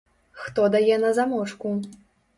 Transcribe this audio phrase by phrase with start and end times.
[0.45, 1.75] Хто дае на замочку?